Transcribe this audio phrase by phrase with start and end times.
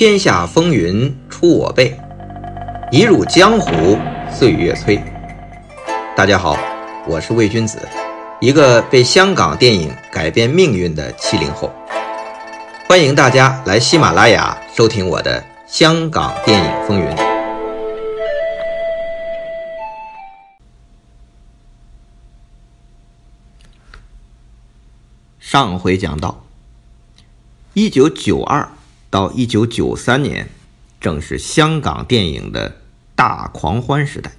[0.00, 1.94] 天下风云出我辈，
[2.90, 3.98] 一入江湖
[4.32, 4.98] 岁月催。
[6.16, 6.56] 大家好，
[7.06, 7.86] 我是魏君子，
[8.40, 11.70] 一个被香港电影改变命运的七零后。
[12.88, 17.06] 欢迎大家来喜马拉雅收听我的《香港电影风云》。
[25.38, 26.42] 上回讲到，
[27.74, 28.66] 一九九二。
[29.10, 30.48] 到一九九三年，
[31.00, 32.76] 正是香港电影的
[33.16, 34.30] 大狂欢时代。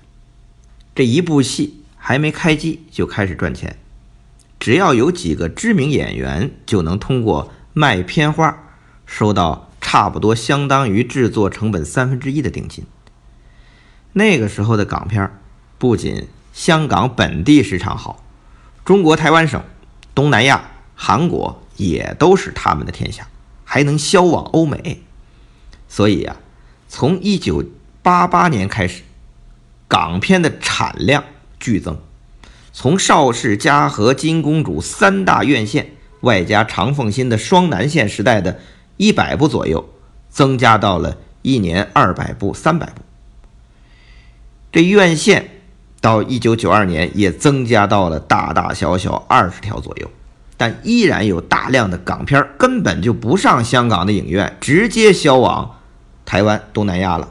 [0.96, 3.78] 这一部戏还没开机就开始赚钱，
[4.60, 8.58] 只要有几个知名演员，就能通过卖片花
[9.06, 12.86] 收到差不多相当于制作成本三分之一的定金。
[14.14, 15.30] 那个时候的港片，
[15.78, 18.24] 不仅香港本地市场好，
[18.86, 19.62] 中国台湾省、
[20.16, 23.28] 东南亚、韩国也都是他们的天下。
[23.74, 25.02] 还能销往欧美，
[25.88, 26.36] 所以啊，
[26.90, 27.64] 从一九
[28.02, 29.04] 八八年开始，
[29.88, 31.24] 港片的产量
[31.58, 31.98] 剧增，
[32.74, 38.60] 从邵氏、嘉禾、金公主三大院线，外加长凤新的双南线时代的
[38.98, 39.88] 一百部左右，
[40.30, 43.02] 增加到了一年二百部、三百部。
[44.74, 45.62] 这院线
[46.02, 50.12] 到一九九二年也增加到了大大小小二十条左右。
[50.62, 55.80] 但依然有大量的港片根本就不上香港的影院，直接销往
[56.24, 57.30] 台湾、东南亚了。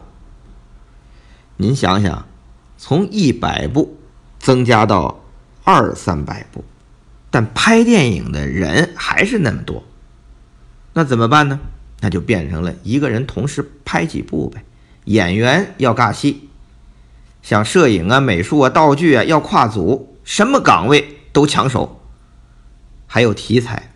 [1.56, 2.26] 您想想，
[2.76, 3.96] 从一百部
[4.40, 5.22] 增加到
[5.62, 6.64] 二三百部，
[7.30, 9.84] 但拍电影的人还是那么多，
[10.94, 11.60] 那怎么办呢？
[12.00, 14.64] 那就变成了一个人同时拍几部呗。
[15.04, 16.48] 演员要尬戏，
[17.42, 21.99] 像摄影啊、美术啊、道具啊要跨组，什么岗位都抢手。
[23.12, 23.91] 还有题材，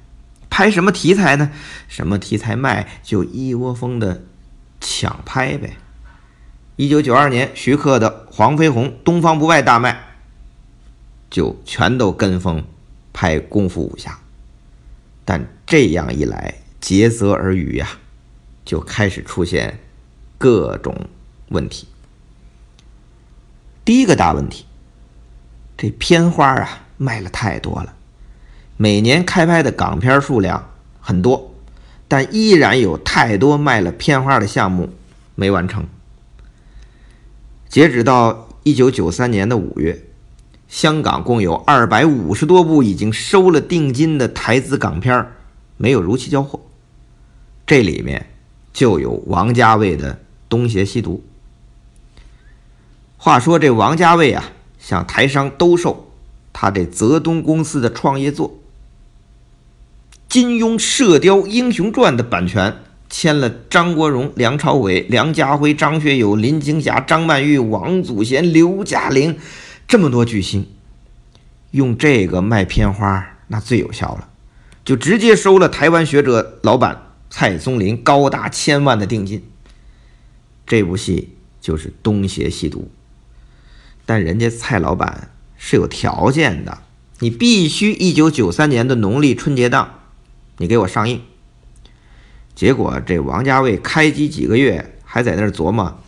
[0.50, 1.52] 拍什么题材呢？
[1.86, 4.24] 什么题材卖就一窝蜂的
[4.80, 5.76] 抢拍呗。
[6.74, 10.16] 一九九二年，徐克的《黄飞鸿》《东方不败》大卖，
[11.30, 12.64] 就全都跟风
[13.12, 14.18] 拍功夫武侠。
[15.24, 17.88] 但这样一来，竭泽而渔呀，
[18.64, 19.78] 就开始出现
[20.38, 21.08] 各种
[21.50, 21.86] 问题。
[23.84, 24.66] 第一个大问题，
[25.76, 27.94] 这片花啊卖了太多了。
[28.84, 31.54] 每年开拍的港片数量很多，
[32.06, 34.90] 但依然有太多卖了片花的项目
[35.34, 35.86] 没完成。
[37.66, 40.04] 截止到一九九三年的五月，
[40.68, 45.28] 香港共有二百五十多部已经收了定金的台资港片
[45.78, 46.60] 没有如期交货，
[47.66, 48.26] 这里面
[48.74, 50.12] 就有王家卫的
[50.50, 51.24] 《东邪西毒》。
[53.16, 54.44] 话说这王家卫啊，
[54.78, 56.12] 向台商兜售
[56.52, 58.58] 他这泽东公司的创业作。
[60.34, 62.78] 金庸《射雕英雄传》的版权
[63.08, 69.38] 签了张国荣、梁朝伟、梁家辉、张学友、林青霞、张曼玉、王祖贤、刘嘉玲，
[69.86, 70.66] 这么多巨星，
[71.70, 74.28] 用这个卖片花那最有效了，
[74.84, 79.44] 就直接收了台湾学者老板蔡松林高达千万的定金。
[80.66, 82.80] 这部戏就是《东邪西毒》，
[84.04, 86.78] 但人家蔡老板是有条件的，
[87.20, 90.00] 你必须一九九三年的农历春节档。
[90.56, 91.20] 你给我上映，
[92.54, 96.00] 结果这王家卫开机几个月还在那琢磨，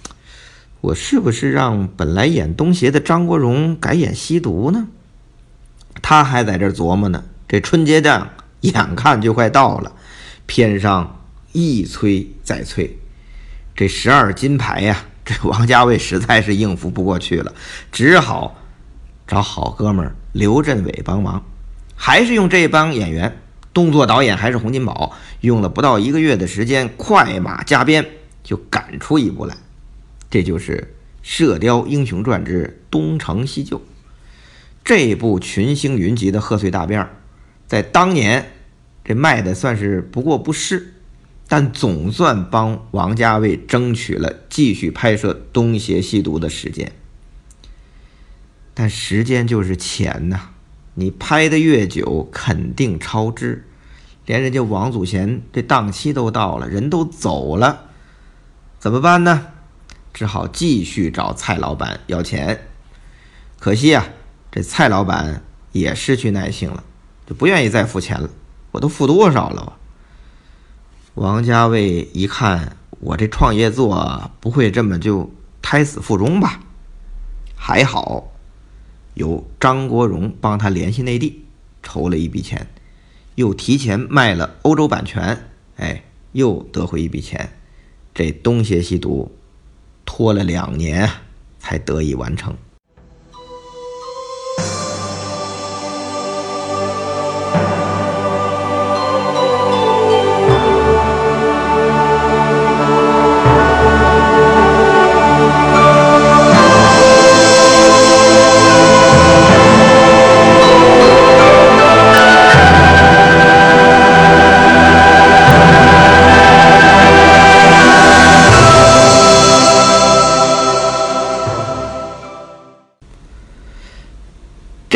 [0.81, 4.87] 我是不是让本来演东邪的张国荣改演吸毒呢？
[6.01, 7.25] 他还在这琢磨呢。
[7.49, 8.31] 这春节档
[8.61, 9.93] 眼看就快到了，
[10.47, 12.99] 片商一催再催，
[13.75, 17.53] 这十二金牌呀，这王家卫实在是应付不过去了，
[17.91, 18.57] 只好
[19.27, 21.43] 找好哥们刘镇伟帮忙，
[21.97, 23.41] 还是用这帮演员。
[23.77, 28.07] 动作导演还是洪金宝，用了不到一个月的时间，快马加鞭
[28.43, 29.55] 就赶出一部来，
[30.31, 30.79] 这就是
[31.21, 33.77] 《射雕英雄传之东成西就》。
[34.83, 37.07] 这部群星云集的贺岁大片，
[37.67, 38.51] 在当年
[39.05, 40.95] 这卖的算是不过不失，
[41.47, 46.93] 但总算帮王家卫争取了继续拍摄《东邪西毒》的时间。
[48.73, 50.53] 但时间就是钱呐。
[50.99, 53.69] 你拍的越久，肯定超支，
[54.25, 57.91] 连人家王祖贤这档期都到了，人都走了，
[58.79, 59.49] 怎么办呢？
[60.15, 62.69] 只好继续找蔡老板要钱。
[63.59, 64.07] 可惜啊，
[64.51, 66.83] 这蔡老板也失去耐性了，
[67.27, 68.31] 就不愿意再付钱了。
[68.71, 69.75] 我都付多少了？
[71.13, 76.61] 王家卫一看，我这创业作不会这么就胎死腹中吧？
[77.55, 78.33] 还好。
[79.17, 81.43] 由张国荣帮他联系内地，
[81.83, 82.67] 筹了一笔钱，
[83.35, 87.51] 又提前卖了欧洲版权，哎，又得回一笔钱。
[88.15, 89.33] 这《东邪西毒》
[90.05, 91.11] 拖了两年
[91.59, 92.55] 才得以完成。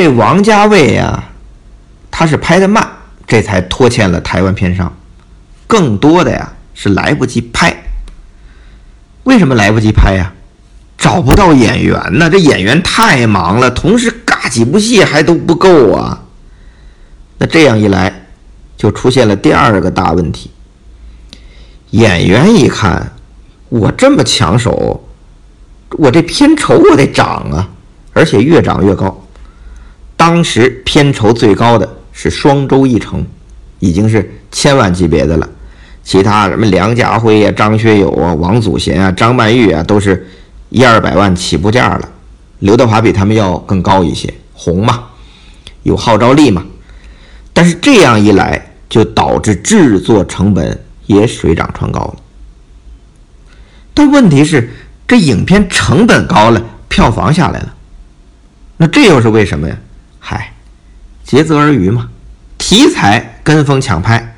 [0.03, 1.25] 这王家卫呀，
[2.11, 2.91] 他是拍的慢，
[3.27, 4.91] 这才拖欠了台湾片商。
[5.67, 7.85] 更多的呀是来不及拍。
[9.25, 10.33] 为什么来不及拍呀？
[10.97, 12.31] 找不到演员呢。
[12.31, 16.23] 这演员太忙了，同时嘎几部戏还都不够啊。
[17.37, 18.23] 那这样一来，
[18.79, 20.51] 就出现了第二个大问题。
[21.91, 23.13] 演员一看，
[23.69, 25.07] 我这么抢手，
[25.91, 27.69] 我这片酬我得涨啊，
[28.15, 29.27] 而且越涨越高。
[30.21, 33.25] 当时片酬最高的是双周一成，
[33.79, 35.49] 已经是千万级别的了。
[36.05, 40.29] 其他什么梁家辉呀、张学友啊、王祖贤啊、张曼玉啊，都是
[40.69, 42.07] 一二百万起步价了。
[42.59, 45.05] 刘德华比他们要更高一些，红嘛，
[45.85, 46.67] 有号召力嘛。
[47.55, 52.17] 但是这样一来，就导致制作成本也水涨船高了。
[53.95, 54.69] 但问题是，
[55.09, 57.75] 这影片成本高了，票房下来了，
[58.77, 59.75] 那这又是为什么呀？
[60.21, 60.53] 嗨，
[61.25, 62.09] 竭泽而渔嘛，
[62.59, 64.37] 题材跟风抢拍，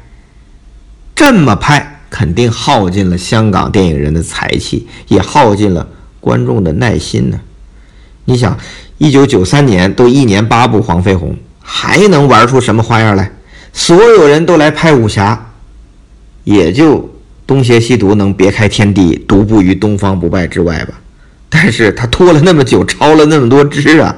[1.14, 5.86] 这么拍肯定耗尽了香港电影人的才气，也耗尽了
[6.20, 7.40] 观众的耐心呢。
[8.24, 8.56] 你想，
[8.98, 13.30] 一九九三年都一年八部《黄飞鸿》，还能玩出什么花样来？
[13.72, 15.50] 所有人都来拍武侠，
[16.44, 16.98] 也就
[17.44, 20.94] 《东邪西毒》能别开天地，独步于东方不败之外吧。
[21.48, 24.14] 但是他拖了那么久，抄了那么多支啊，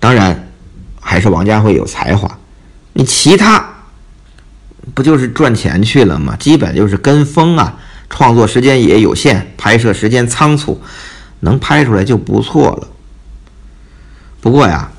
[0.00, 0.43] 当然。
[1.14, 2.38] 还是王家卫有才华，
[2.94, 3.64] 你其他
[4.94, 6.34] 不就是赚钱去了吗？
[6.40, 7.78] 基本就是跟风啊，
[8.10, 10.82] 创作时间也有限，拍摄时间仓促，
[11.38, 12.88] 能拍出来就不错了。
[14.40, 14.90] 不过呀，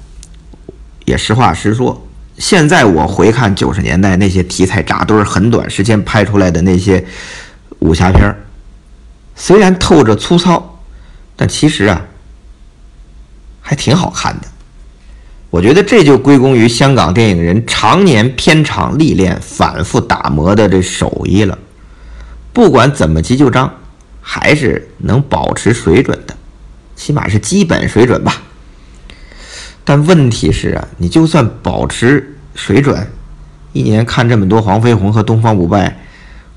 [1.04, 2.08] 也实话实说，
[2.38, 7.06] 现在我回看九十年代那些题材扎堆、很短时间拍出来的那些
[7.80, 8.34] 武侠片
[9.36, 10.80] 虽然透着粗糙，
[11.36, 12.02] 但其实啊，
[13.60, 14.48] 还挺好看的。
[15.56, 21.57] 我觉得这就归功于香港电影人常年片场历练、反复打磨的这手艺了。
[22.52, 23.74] 不管怎么急就章，
[24.19, 26.36] 还是能保持水准的，
[26.98, 28.42] 起码是基本水准吧。
[29.86, 33.07] 但问题是啊，你就算保持水准，
[33.72, 35.88] 一年看这么多《黄飞鸿》和《东方不败》，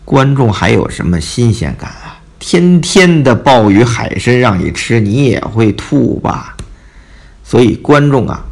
[0.04, 2.18] 观众还有什么新鲜感啊？
[2.40, 6.56] 天天的鲍鱼海参让你吃，你也会吐吧？
[7.44, 8.44] 所以观众啊。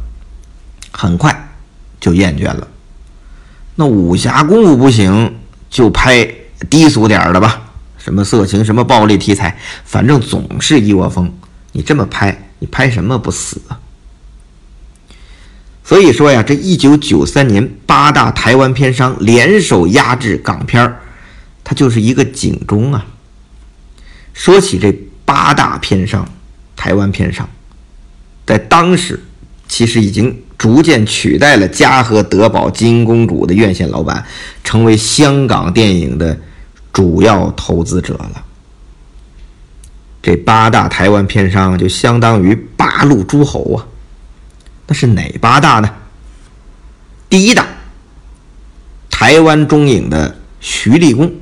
[0.99, 1.53] 很快
[1.99, 2.67] 就厌倦了。
[3.75, 5.35] 那武侠功夫不行，
[5.69, 6.27] 就拍
[6.71, 7.61] 低俗点的吧，
[7.99, 11.31] 什么色情、什么暴力题材，反正总是一窝蜂。
[11.73, 13.79] 你这么拍，你拍什么不死啊？
[15.83, 20.95] 所以说呀，这一九九三年八大台湾片商联手压制港片，
[21.63, 23.05] 它就是一个警钟啊。
[24.33, 24.91] 说起这
[25.25, 26.27] 八大片商，
[26.75, 27.47] 台湾片商，
[28.47, 29.23] 在当时
[29.67, 30.41] 其实已经。
[30.57, 34.25] 逐渐取代了嘉禾、德宝、金公主的院线老板，
[34.63, 36.35] 成为香港电影的
[36.91, 38.43] 主要投资者了。
[40.21, 43.85] 这八大台湾片商就相当于八路诸侯啊。
[44.87, 45.89] 那是哪八大呢？
[47.29, 47.67] 第一大，
[49.09, 51.33] 台湾中影的徐立功，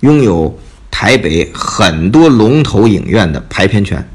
[0.00, 0.58] 拥有
[0.90, 4.08] 台北很多龙头影院的排片权，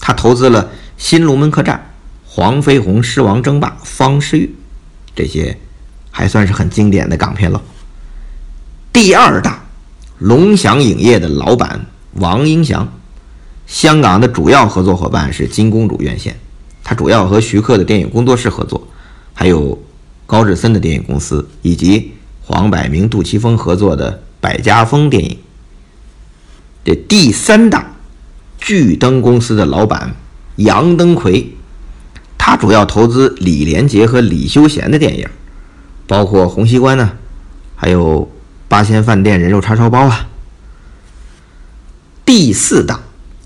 [0.00, 0.64] 他投资了
[0.96, 1.76] 《新龙门客栈》。
[2.38, 4.54] 黄飞鸿、狮王争霸、方世玉，
[5.16, 5.58] 这些
[6.08, 7.60] 还算是很经典的港片了。
[8.92, 9.64] 第二大，
[10.18, 12.92] 龙翔影业的老板王英祥，
[13.66, 16.38] 香港的主要合作伙伴是金公主院线，
[16.84, 18.86] 他主要和徐克的电影工作室合作，
[19.34, 19.76] 还有
[20.24, 22.12] 高志森的电影公司，以及
[22.44, 25.36] 黄百鸣、杜琪峰合作的百家风电影。
[26.84, 27.96] 这第三大，
[28.60, 30.14] 巨灯公司的老板
[30.54, 31.54] 杨登魁。
[32.50, 35.28] 他主要投资李连杰和李修贤的电影，
[36.06, 37.12] 包括《红西关》呢，
[37.76, 38.22] 还有
[38.68, 40.26] 《八仙饭店人肉叉烧包》啊。
[42.24, 43.00] 第四大，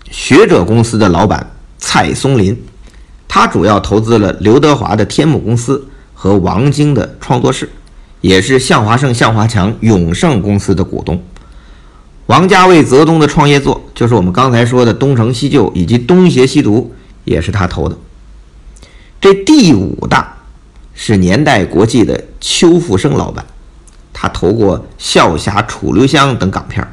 [0.09, 2.57] 学者公司的老板蔡松林，
[3.27, 7.69] 他主要投资了刘德华的天幕公司和王晶的创作室，
[8.21, 11.21] 也是向华胜、向华强、永盛公司的股东。
[12.27, 16.95] 王家卫、泽东的创业作，就是我们刚才说的《东成西就》以及《东邪西毒》，
[17.25, 17.99] 也是他投的。
[19.23, 20.37] 这第五大
[20.95, 23.45] 是年代国际的邱富生老板，
[24.13, 26.85] 他投过《笑侠楚留香》等港片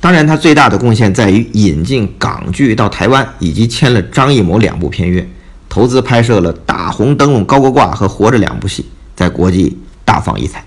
[0.00, 5.28] 当然，他最大的贡献在于引进港剧到台湾，以及签了张艺谋两部片约，
[5.68, 10.64] 投资拍摄了《大红灯笼高高挂》和《活着》两部戏，在国际大放异彩。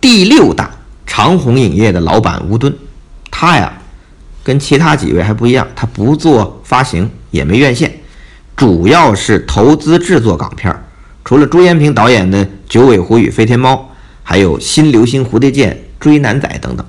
[0.00, 0.70] 第六大
[1.04, 2.72] 长虹影业的老板吴敦，
[3.28, 3.72] 他呀
[4.44, 7.92] 跟其他几位还不一样，他不做发行，也没院线，
[8.56, 10.82] 主要是投资制作港片儿
[11.24, 13.74] 除了朱延平导演的《九尾狐与飞天猫》，
[14.22, 16.86] 还有《新流星蝴蝶剑》《追男仔》等等。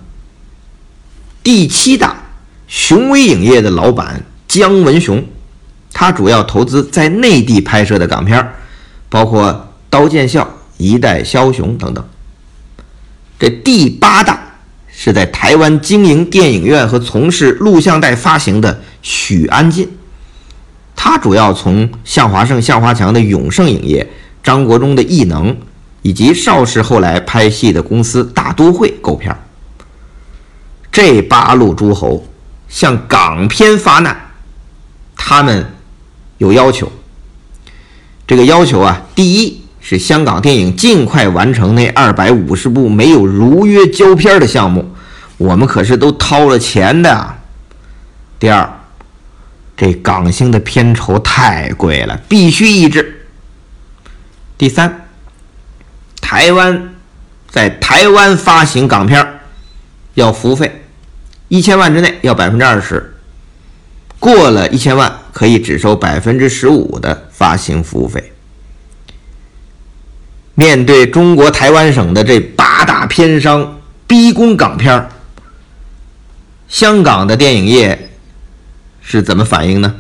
[1.44, 2.16] 第七大，
[2.68, 5.26] 雄威影业的老板姜文雄，
[5.92, 8.54] 他主要投资在内地拍摄的港片儿
[9.10, 9.50] 包括
[9.90, 10.44] 《刀剑笑》
[10.78, 12.08] 《一代枭雄》等等。
[13.40, 19.97] 这第八大是在台湾经营电影院和从事录像带发行的许安进，
[20.98, 24.06] 他主要从向华胜、向华强的永盛影业、
[24.44, 25.56] 张国忠的艺能，
[26.02, 29.34] 以及邵氏后来拍戏的公司大都会购片
[30.92, 32.26] 这八路诸侯
[32.68, 34.18] 向港片发难，
[35.16, 35.66] 他们
[36.40, 36.92] 有要求。
[38.26, 44.86] 这个要求啊，第一是香港电影尽快完成那二百五十部没有如约交片的项目，
[45.38, 47.36] 我们可是都掏了钱的。
[48.40, 48.77] 第二，
[49.78, 53.28] 这港星的片酬太贵了，必须抑制。
[54.58, 55.08] 第三，
[56.20, 56.96] 台湾
[57.48, 59.40] 在台湾发行港片
[60.16, 60.84] 要服务费。
[61.48, 63.16] 一千万之内要百分之二十，
[64.20, 68.34] 过了一千万可以只收百分之十五的发行服务费。
[70.56, 75.08] 面对中国台湾省的这八大片商逼宫港片
[76.68, 78.10] 香港的电影业
[79.10, 79.96] 是怎么反应呢？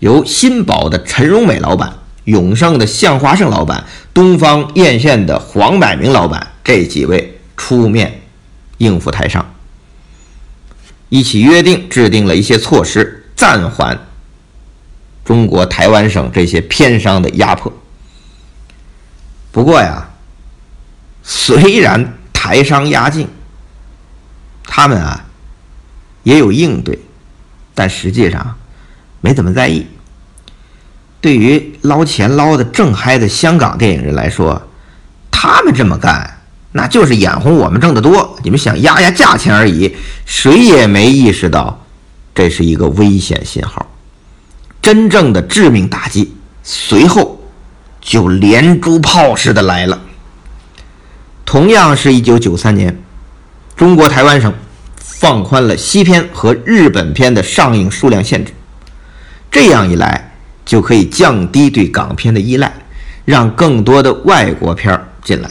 [0.00, 8.22] 由新宝的陈荣美老板、永盛的向华胜老板、东方艳羡的黄百鸣老板这几位出面
[8.78, 9.54] 应付台商。
[11.08, 14.08] 一起约定，制定了一些措施，暂缓
[15.24, 17.72] 中国台湾省这些片商的压迫。
[19.52, 20.10] 不过呀，
[21.22, 23.28] 虽然台商压境，
[24.64, 25.26] 他们啊
[26.24, 26.98] 也有应对，
[27.74, 28.56] 但实际上
[29.20, 29.86] 没怎么在意。
[31.20, 34.60] 对于捞钱捞的正嗨的香港电影人来说，
[35.30, 36.38] 他们这么干。
[36.74, 41.84] 那就是眼红我们挣得多，你们想压压价钱而已，谁也没意识到
[42.34, 43.86] 这是一个危险信号。
[44.80, 47.40] 真正的致命打击随后
[48.00, 50.00] 就连珠炮似的来了。
[51.44, 52.98] 同样是一九九三年，
[53.76, 54.52] 中国台湾省
[55.22, 58.52] 放宽了西片和日本片的上映数量限制，
[59.52, 60.32] 这样一来
[60.64, 62.72] 就可以降低对港片的依赖，
[63.24, 65.48] 让更多的外国片进来。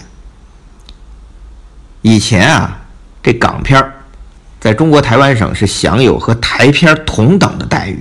[2.02, 2.82] 以前啊，
[3.24, 3.94] 这港片儿
[4.60, 7.98] 在中国台湾省是享有和台片同等的待遇，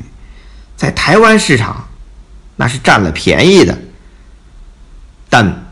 [0.77, 1.87] 在台湾市场
[2.57, 3.79] 那是占了便宜的。
[5.29, 5.71] 但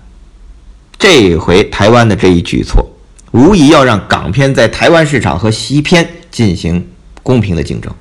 [0.96, 2.88] 这回台湾的这一举措，
[3.32, 6.88] 无疑要让港片在台湾市场和西片进行
[7.22, 7.92] 公平的竞争。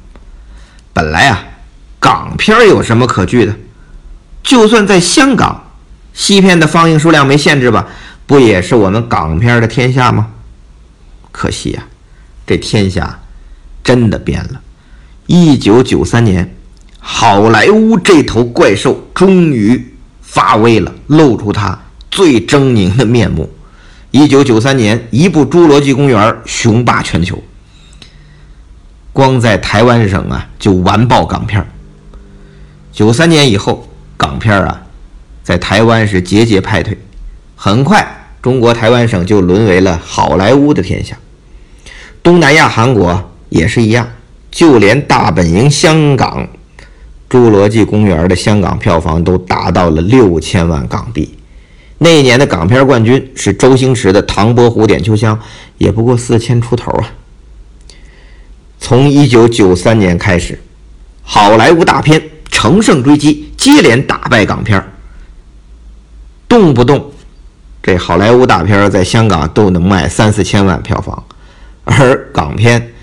[0.94, 1.44] 本来啊，
[2.00, 3.56] 港片有什么可惧的？
[4.42, 5.72] 就算在香港，
[6.14, 7.88] 西片的放映数量没限制吧？
[8.26, 10.28] 不也是我们港片的天下吗？
[11.32, 11.84] 可惜呀，
[12.46, 13.20] 这天下
[13.84, 14.62] 真的变了。
[15.26, 16.56] 一九九三年，
[17.00, 21.78] 好莱坞这头怪兽终于发威了，露出它
[22.10, 23.50] 最狰狞的面目。
[24.12, 27.44] 一九九三年，一部《侏罗纪公园》雄霸全球，
[29.12, 31.66] 光在台湾省啊就完爆港片。
[32.92, 34.84] 九三年以后，港片啊
[35.44, 36.98] 在台湾是节节败退，
[37.56, 38.14] 很快。
[38.42, 41.18] 中国台湾省就沦为了好莱坞的天下，
[42.24, 44.08] 东南亚韩国也是一样，
[44.50, 46.48] 就连大本营香港，
[47.36, 51.37] 《侏罗纪公园》的香港票房都达到了六千万港币。
[52.00, 55.36] 那一年的港片冠军是周星驰的《唐伯虎点秋香》，
[55.78, 57.12] 也不过四千出头啊。
[58.80, 60.60] 从一九九三年开始，
[61.24, 64.84] 好莱坞大片乘胜追击，接连打败港片，
[66.48, 67.12] 动不动。
[67.82, 71.24] 这好莱坞大片在香港都能卖三四千万票房，
[71.86, 72.94] 而港片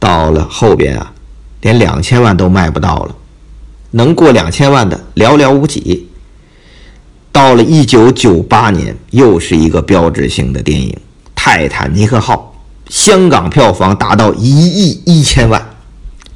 [0.00, 1.12] 到了后边啊，
[1.60, 3.14] 连两千万都卖不到了，
[3.92, 6.08] 能过两千万的寥寥无几。
[7.36, 10.88] 到了一九九八年，又是一个标志性的电影
[11.34, 12.56] 《泰坦尼克号》，
[12.90, 15.62] 香港票房达到一亿一千万。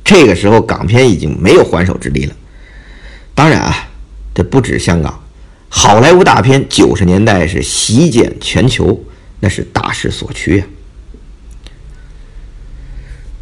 [0.05, 2.35] 这个时候，港片已经没有还手之力了。
[3.35, 3.89] 当然啊，
[4.35, 5.19] 这不止香港，
[5.71, 9.03] 好莱坞大片九十年代是席卷全球，
[9.41, 10.65] 那是大势所趋呀。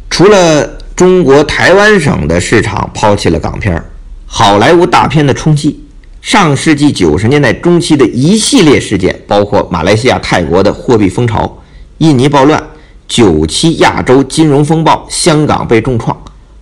[0.09, 3.83] 除了中国台湾省的市场抛弃了港片，
[4.25, 5.83] 好莱坞大片的冲击，
[6.21, 11.61] 上世纪九十年代中期的一系列事件，包括马来西亚、泰国的货币风潮、
[11.99, 12.61] 印尼暴乱、
[13.07, 16.15] 九七亚洲金融风暴、香港被重创。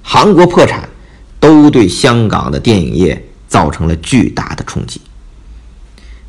[0.03, 0.87] 韩国破产，
[1.39, 5.01] 都对香港的电影业造成了巨大的冲击。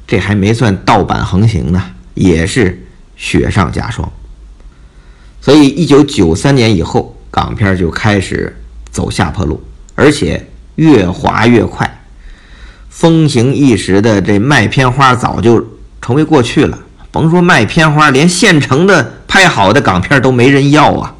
[0.07, 1.83] 这还没算盗版横行呢，
[2.15, 2.83] 也是
[3.15, 4.11] 雪上加霜。
[5.41, 8.59] 所以，一九九三年以后，港片就开始
[8.91, 9.63] 走下坡路，
[9.95, 10.45] 而且
[10.77, 11.98] 越滑越快。
[12.99, 15.65] 风行一时的这卖片花早就
[16.03, 16.77] 成为过去了。
[17.13, 21.15] 甭说卖片花，连现成的拍好的港片都没人要啊。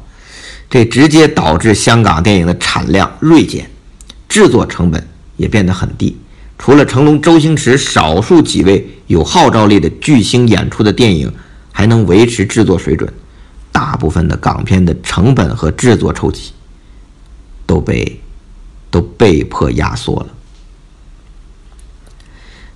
[0.69, 3.71] 这直接导致香港电影的产量锐减，
[4.27, 5.07] 制作成本
[5.37, 6.17] 也变得很低。
[6.57, 11.33] 除了成龙、周星驰少数几位有号召力的巨星演出的电影
[11.71, 13.09] 还能维持制作水准，
[13.71, 16.51] 大部分的港片的成本和制作周期
[17.65, 18.19] 都被
[18.91, 20.27] 都被迫压缩了。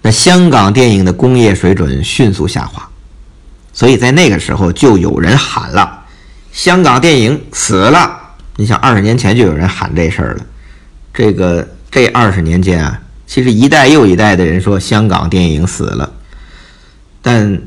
[0.05, 2.87] 那香港电影的工业水准迅速下滑，
[3.71, 6.03] 所以在那个时候就有人喊了。
[6.51, 10.45] 香港电影死了，你想二十年前就有人喊这事儿了。
[11.13, 16.11] 这个这二十年间啊，其实一代又一代的人说香港电影死了，
[17.21, 17.61] 但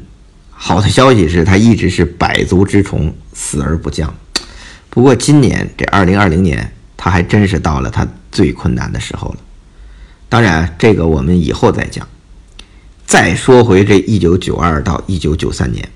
[0.51, 4.15] 好的消息是它一直是百足之虫，死而不僵。
[4.91, 9.37] 不过今年这二零二零年，它还真是到了它最困难的时候了。
[10.29, 12.07] 当然，这个我们以后再讲。
[13.07, 15.89] 再说回这一九九二到一九九三年。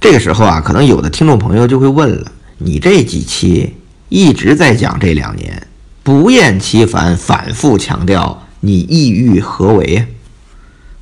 [0.00, 3.74] 这个时候啊，可能有的听众朋友就会问了：你这几期
[4.08, 5.66] 一直在讲这两年，
[6.02, 10.06] 不厌其烦、反复强调，你意欲何为呀？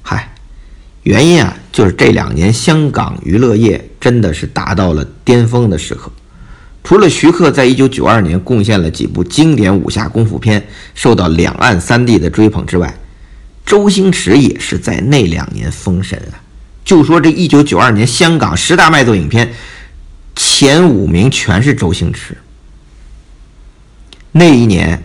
[0.03, 0.35] 嗨，
[1.03, 6.11] 原因啊，就是这两年香港娱乐业真的是达到了巅峰的时刻。
[6.85, 12.96] 除了徐克在一九九二年贡献了几部经典武侠功夫片，受到两岸三地的追捧之外，
[13.66, 16.40] 周星驰也是在那两年封神啊。
[16.85, 19.52] 就说这一九九二年香港十大卖座影片
[20.37, 22.38] 前五名全是周星驰。
[24.31, 25.02] 那一年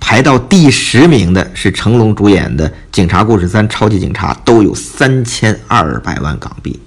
[0.00, 6.80] 排到第十名的是成龙主演的《警察故事三：超级警察》，都有三千二百万港币，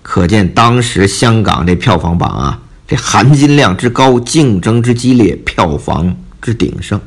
[0.00, 7.00] 可见当时香港这票房榜啊，这含金量之高，竞争之激烈，票房之鼎盛，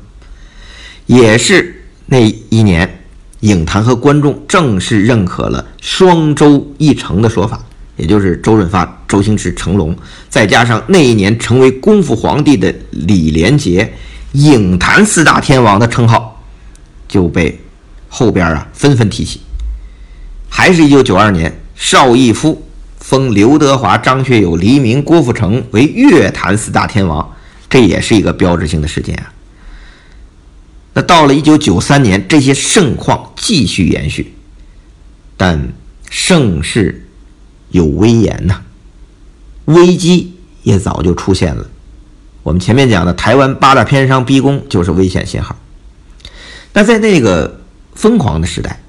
[1.06, 3.05] 也是那一年。
[3.46, 7.64] 影坛和观众正式认可了“双周一成”的说法，
[7.96, 9.96] 也就是周润发、周星驰、成龙，
[10.28, 13.94] 再加上那一年成为功夫皇帝的李连杰，
[14.32, 16.44] 影坛四大天王的称号
[17.08, 17.60] 就被
[18.10, 19.40] 后边啊纷纷提起。
[20.50, 22.68] 还是一九九二年，邵逸夫
[23.00, 27.36] 封刘德华、张学友、黎明、郭富城为乐坛四大天王，
[27.70, 29.32] 这也是一个标志性的事件啊。
[30.98, 34.34] 那到了一九九三年，这些盛况继续延续，
[35.36, 35.74] 但
[36.10, 37.06] 盛世
[37.70, 38.62] 有威严呐，
[39.66, 41.70] 危机也早就出现了。
[42.44, 45.58] 我们前面讲的台湾八大片商逼宫就是危险信号。
[46.72, 47.60] 那在那个
[47.94, 48.82] 疯狂的时代，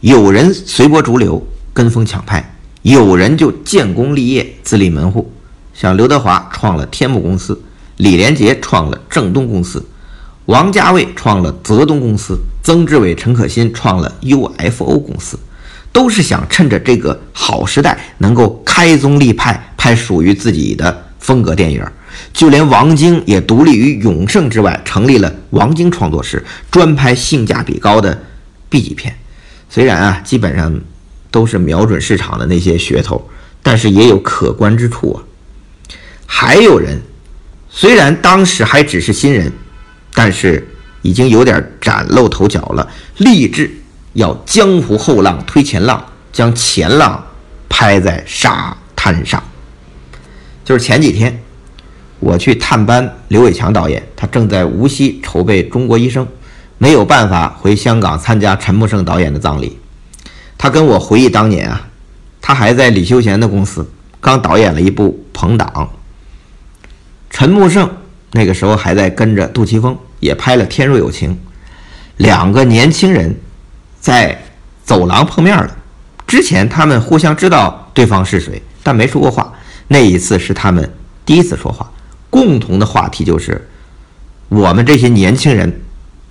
[0.00, 5.32] 有人随波逐流跟风抢拍，有人就建功立业自立门户，
[5.72, 7.58] 像刘德华创了天幕公司，
[7.96, 9.82] 李连杰创了正东公司。
[10.46, 15.36] 王家卫创了泽东公司，曾志伟、陈可辛创了 UFO 公司，
[15.92, 21.84] 都是想趁着这个好时代能够开宗立派，拍属于自己的风格电影。
[22.32, 28.16] 就连王晶也独立于永盛之外，成立了王晶创作室，专拍性价比高的
[28.68, 29.12] B 级片。
[29.68, 30.80] 虽然啊，基本上
[31.32, 33.28] 都是瞄准市场的那些噱头，
[33.64, 35.18] 但是也有可观之处啊。
[36.24, 37.02] 还有人，
[37.68, 39.52] 虽然当时还只是新人。
[40.18, 40.66] 但是
[41.02, 43.70] 已经有点崭露头角了，立志
[44.14, 46.02] 要江湖后浪推前浪，
[46.32, 47.22] 将前浪
[47.68, 49.42] 拍在沙滩上。
[50.64, 51.38] 就是前几天
[52.18, 56.24] 我去探班刘伟强导演，他正在无锡筹备《中国医生》，
[56.78, 59.78] 没有办法回香港参加陈木胜导演的葬礼。
[60.56, 61.86] 他跟我回忆当年啊，
[62.40, 63.86] 他还在李修贤的公司
[64.18, 65.68] 刚导演了一部《朋党》，
[67.28, 67.88] 陈木胜
[68.32, 69.96] 那个时候还在跟着杜琪峰。
[70.26, 71.30] 也拍了《天若有情》，
[72.16, 73.34] 两个年轻人
[74.00, 74.44] 在
[74.84, 75.76] 走廊碰面了。
[76.26, 79.52] 之前他们互相知道对方是谁，但没说过话。
[79.86, 80.92] 那一次是他们
[81.24, 81.88] 第一次说话，
[82.28, 83.68] 共同的话题就是
[84.48, 85.80] 我们这些年轻人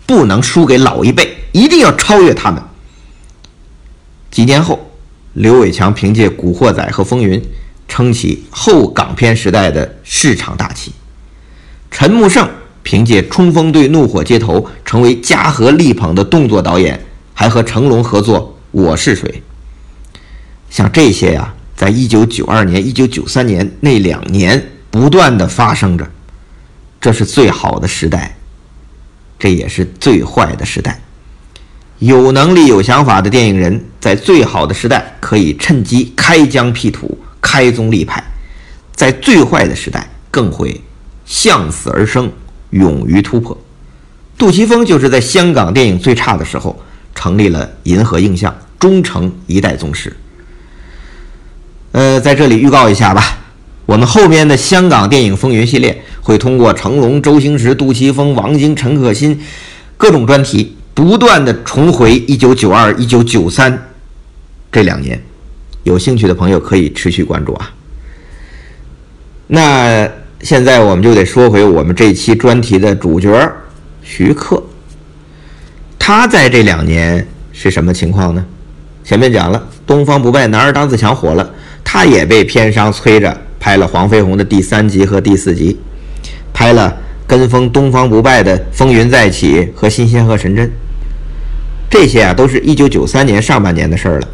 [0.05, 2.61] 不能输给老一辈，一定要超越他们。
[4.29, 4.91] 几年后，
[5.31, 7.39] 刘伟强凭借《古惑仔》和《风云》
[7.87, 10.91] 撑起后港片时代的市场大旗，
[11.89, 12.49] 陈木胜
[12.85, 19.41] 凭借《冲锋队怒火街头》成为嘉禾力捧的动作导演，还和成龙合作《我是谁》。
[20.69, 26.07] 像这些呀，在一九九二年、一九九三年那两年不断的发生着，
[27.01, 28.37] 这是最好的时代，
[29.39, 31.01] 这也是最坏的时代。
[31.97, 38.21] 有能力、有想法的电影人，在最好的时代可以趁机开疆辟土、开宗立派；
[38.93, 40.79] 在最坏的时代，更会
[41.25, 42.31] 向死而生、
[42.71, 43.57] 勇于突破。
[44.37, 46.77] 杜琪峰就是在香港电影最差的时候，
[47.13, 50.15] 成立了银河映像，终成一代宗师。
[51.93, 53.37] 呃，在这里预告一下吧，
[53.85, 59.39] 我们后面的香港电影风云系列会通过成龙、周星驰、杜琪峰、王晶、陈可辛
[59.95, 63.87] 各种专题，不断的重回一九九二、一九九三
[64.69, 65.23] 这两年。
[65.83, 67.71] 有兴趣的朋友可以持续关注啊。
[69.47, 70.09] 那
[70.45, 73.51] 现在我们就得说回我们这期专题的主角
[74.03, 74.63] 徐克，
[75.97, 78.45] 他在这两年是什么情况呢？
[79.03, 81.49] 前面讲了，东方不败、男儿当自强火了。
[81.83, 85.79] 他也被片商催着拍了黄飞鸿的第三集和第四集，
[86.53, 90.67] 拍了跟风东方不败的《风云再起》和《新仙鹤神针》，
[91.89, 94.27] 这些啊都是一九九三年上半年的事儿了。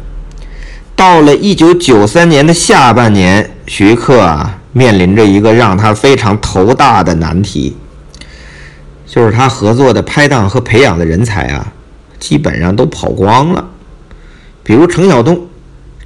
[0.94, 7.76] 到了一九九三年的下半年，徐克啊面临着一个让他非常头大的难题，
[9.06, 11.72] 就是他合作的拍档和培养的人才啊，
[12.18, 13.68] 基本上都跑光了，
[14.62, 15.48] 比如程晓东。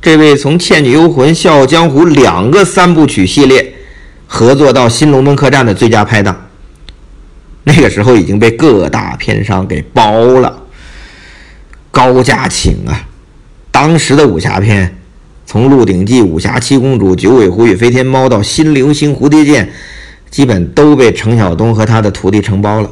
[0.03, 3.75] 这位从《倩女幽魂》《笑傲江湖》两个三部曲系列
[4.27, 6.37] 合作到《新龙门客栈》的最佳拍档，
[7.65, 10.63] 那个时候已经被各大片商给包了，
[11.91, 13.09] 高价请啊！
[13.73, 14.97] 当时的武侠片，
[15.47, 19.65] 从《鹿鼎记》《武侠七公主》《九尾狐与飞天猫》到《新流星蝴蝶剑》，
[20.29, 22.91] 基本都被程晓东和他的徒弟承包了。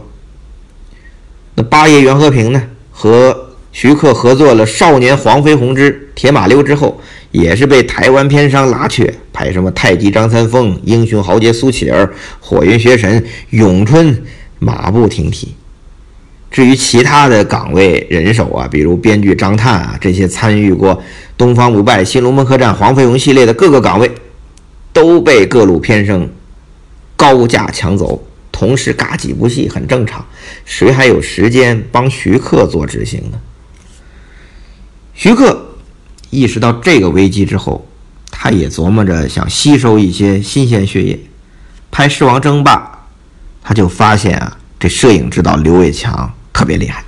[1.56, 2.62] 那八爷袁和平呢？
[2.92, 3.36] 和
[3.72, 7.00] 徐克合作了《少年黄飞鸿之铁马溜》之后，
[7.32, 12.04] 也是被台湾片商拉去拍什么《太极张三丰》《英雄豪杰苏乞儿》
[12.38, 14.14] 《火云邪神》《咏春》，
[14.60, 15.56] 马不停蹄。
[16.54, 20.94] 至于其他的岗位人手啊，比如编剧张探啊，这些参与过
[21.36, 24.08] 《东方不败》《新龙门客栈》《黄飞鸿》系列的各个岗位，
[24.92, 26.24] 都被各路片商
[27.16, 30.24] 高价抢走，同时嘎几部戏很正常，
[30.64, 33.40] 谁还有时间帮徐克做执行呢？
[35.12, 35.74] 徐克
[36.30, 37.84] 意识到这个危机之后，
[38.30, 41.18] 他也琢磨着想吸收一些新鲜血液。
[41.90, 42.76] 拍《狮王争霸》，
[43.60, 47.04] 他就发现啊，这摄影指导刘伟强特别厉害，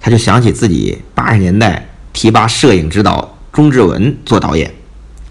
[0.00, 4.74] 他就想起自己八十年代提拔摄影指导钟志文做导演，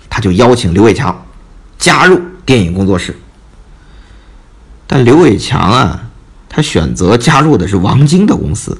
[0.10, 1.26] 他就邀请刘伟强
[1.78, 3.14] 加入电影工作室。
[4.86, 6.04] 但刘伟强啊，
[6.48, 8.80] 他选择加入的是王晶的公司，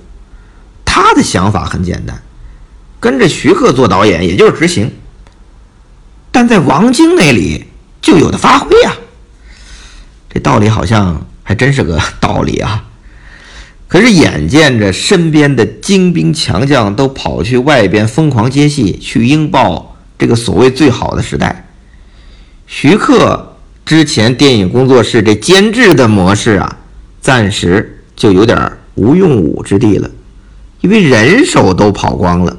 [0.86, 2.22] 他的想法很简单。
[3.00, 4.90] 跟着徐克做导演，也就是执行，
[6.32, 7.66] 但在王晶那里
[8.02, 8.94] 就有的发挥啊。
[10.30, 12.86] 这道理好像还真是个道理啊。
[13.94, 21.70] 可是眼见着身边的精兵强将都跑去外边疯狂接戏，去拥抱这个所谓最好的时代，
[22.66, 26.80] 徐克之前电影工作室这监制的模式啊，
[27.22, 30.10] 暂时就有点无用武之地了，
[30.82, 32.58] 因为人手都跑光了。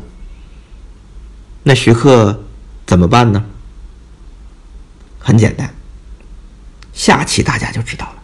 [1.65, 2.45] 那徐克
[2.87, 3.45] 怎么办呢？
[5.19, 5.75] 很简单，
[6.93, 8.23] 下期大家就知道了。